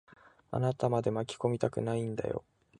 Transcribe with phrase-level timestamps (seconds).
[0.49, 2.43] あなたまで巻き込みたくないんだよ。